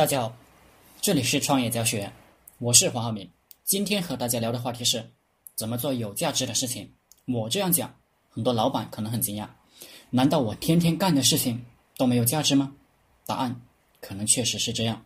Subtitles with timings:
[0.00, 0.34] 大家好，
[1.02, 2.10] 这里是创业教学，
[2.56, 3.28] 我是黄浩明。
[3.64, 5.10] 今天和大家聊的话题是
[5.54, 6.90] 怎么做有价值的事情。
[7.26, 7.94] 我这样讲，
[8.30, 9.46] 很多老板可能很惊讶，
[10.08, 11.62] 难道我天天干的事情
[11.98, 12.72] 都没有价值吗？
[13.26, 13.60] 答案
[14.00, 15.04] 可能确实是这样。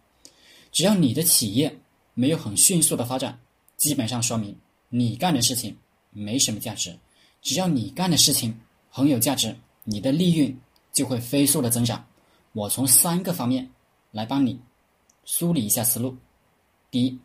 [0.71, 1.77] 只要你的企业
[2.15, 3.37] 没有很迅速的发展，
[3.77, 4.57] 基本上说明
[4.91, 5.77] 你干的事情
[6.11, 6.97] 没什么价值。
[7.43, 8.57] 只要你干的事情
[8.89, 10.57] 很有价值，你的利润
[10.93, 12.07] 就会飞速的增长。
[12.53, 13.69] 我从三个方面
[14.13, 14.57] 来帮你。
[15.25, 16.17] 梳理一下思路：
[16.91, 17.19] 第一，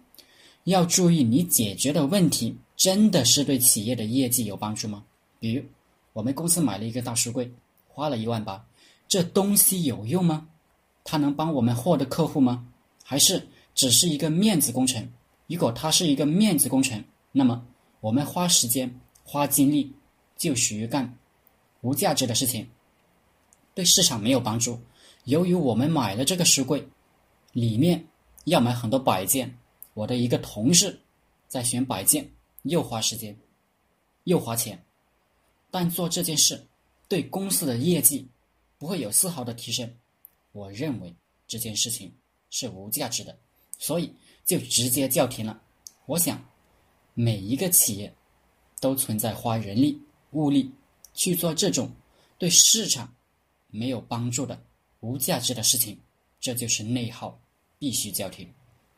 [0.64, 5.04] 要注意你解决的问题真的是对企业的业绩有帮助吗？
[5.40, 5.64] 比如，
[6.14, 7.52] 我们公司买了一个大书柜，
[7.88, 8.66] 花了一万八，
[9.08, 10.48] 这东西有用吗？
[11.04, 12.68] 它能帮我们获得客户吗？
[13.04, 15.06] 还是只是一个面子工程？
[15.48, 17.66] 如果它是一个面子工程，那么
[18.00, 19.92] 我们花时间、花精力
[20.38, 21.18] 就属于干
[21.82, 22.68] 无价值的事情，
[23.76, 24.80] 对市场没有帮助。
[25.26, 26.88] 由于我们买了这个书柜。
[27.52, 28.08] 里面
[28.46, 29.58] 要买很多摆件，
[29.94, 31.00] 我的一个同事
[31.48, 32.30] 在选摆件，
[32.64, 33.36] 又花时间，
[34.26, 34.84] 又花钱，
[35.72, 36.68] 但做这件事
[37.08, 38.28] 对公司的业绩
[38.78, 39.92] 不会有丝毫的提升。
[40.52, 41.14] 我认为
[41.48, 42.14] 这件事情
[42.50, 43.38] 是无价值的，
[43.78, 44.14] 所以
[44.46, 45.62] 就直接叫停了。
[46.06, 46.44] 我想，
[47.14, 48.14] 每一个企业
[48.80, 50.72] 都存在花人力物力
[51.14, 51.92] 去做这种
[52.38, 53.14] 对市场
[53.68, 54.60] 没有帮助的
[55.02, 56.00] 无价值的事情。
[56.40, 57.38] 这就是内耗，
[57.78, 58.48] 必须叫停。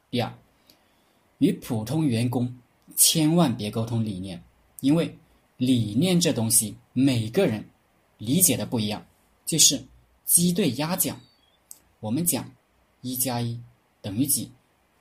[0.09, 0.31] 第二，
[1.39, 2.53] 与普通员工
[2.95, 4.41] 千万别沟通理念，
[4.81, 5.17] 因为
[5.57, 7.67] 理念这东西每个人
[8.17, 9.03] 理解的不一样。
[9.45, 9.83] 就是
[10.23, 11.19] 鸡对鸭讲，
[11.99, 12.49] 我们讲
[13.01, 13.59] 一加一
[14.01, 14.51] 等于几，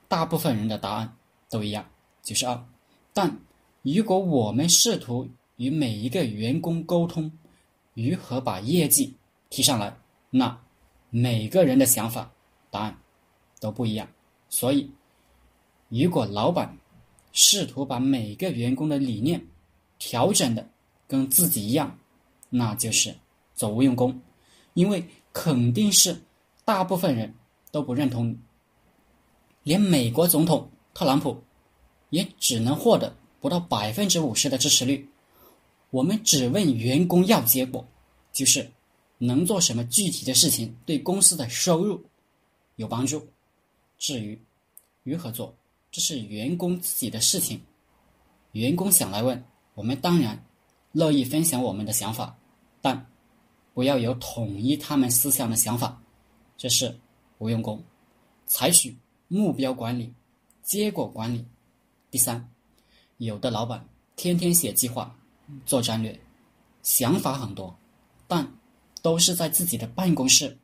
[0.07, 1.15] 大部分人的答案
[1.49, 1.87] 都一样，
[2.23, 2.67] 就是二。
[3.13, 3.39] 但
[3.83, 7.31] 如果我们试图与每一个员工沟通
[7.93, 9.15] 如何把业绩
[9.49, 9.95] 提上来，
[10.31, 10.59] 那。
[11.13, 12.31] 每个人的想法、
[12.69, 12.97] 答案
[13.59, 14.07] 都不一样，
[14.49, 14.89] 所以，
[15.89, 16.77] 如果老板
[17.33, 19.45] 试图把每个员工的理念
[19.99, 20.65] 调整的
[21.07, 21.99] 跟自己一样，
[22.49, 23.13] 那就是
[23.53, 24.17] 做无用功，
[24.73, 26.17] 因为肯定是
[26.63, 27.35] 大部分人
[27.71, 28.37] 都不认同你，
[29.63, 31.43] 连美国总统特朗普
[32.09, 35.09] 也只能获得不到百分之五十的支持率。
[35.89, 37.85] 我们只问员工要结果，
[38.31, 38.71] 就是。
[39.23, 42.03] 能做什么具体的事情对公司的收入
[42.77, 43.23] 有帮助？
[43.99, 44.41] 至于
[45.03, 45.55] 如何做，
[45.91, 47.61] 这是员工自己的事情。
[48.53, 49.43] 员工想来问，
[49.75, 50.43] 我们当然
[50.91, 52.35] 乐意分享我们的想法，
[52.81, 53.05] 但
[53.75, 56.01] 不要有统一他们思想的想法，
[56.57, 56.97] 这是
[57.37, 57.79] 无用功。
[58.47, 60.11] 采取目标管理、
[60.63, 61.45] 结果管理。
[62.09, 62.49] 第三，
[63.17, 65.15] 有的老板天天写计划、
[65.63, 66.19] 做战略，
[66.81, 67.77] 想法很多，
[68.27, 68.51] 但。
[69.01, 70.57] 都是在自己的办公室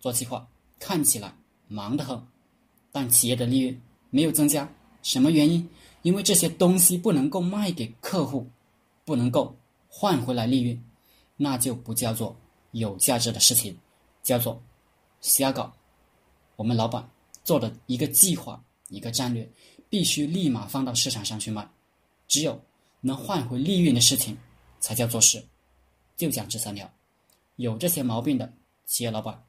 [0.00, 0.46] 做计划，
[0.78, 1.34] 看起来
[1.68, 2.20] 忙得很，
[2.92, 3.80] 但企业的利润
[4.10, 4.70] 没有增加，
[5.02, 5.68] 什么原因？
[6.02, 8.46] 因为这些东西不能够卖给客户，
[9.06, 9.56] 不能够
[9.88, 10.84] 换回来利润，
[11.36, 12.36] 那就不叫做
[12.72, 13.76] 有价值的事情，
[14.22, 14.62] 叫做
[15.22, 15.72] 瞎搞。
[16.56, 17.08] 我们老板
[17.42, 19.50] 做的一个计划、一个战略，
[19.88, 21.66] 必须立马放到市场上去卖，
[22.28, 22.60] 只有
[23.00, 24.36] 能换回利润的事情
[24.80, 25.42] 才叫做事。
[26.16, 26.88] 就讲这三条。
[27.56, 28.52] 有这些毛病的
[28.84, 29.42] 企业老板，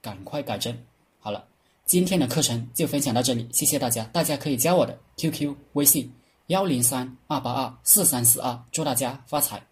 [0.00, 0.76] 赶快改正。
[1.18, 1.44] 好了，
[1.84, 4.04] 今天的课程就分享到这里，谢谢大家。
[4.06, 6.12] 大家可以加我的 QQ 微信
[6.48, 9.62] 幺零三二八二四三四二，祝大家发财。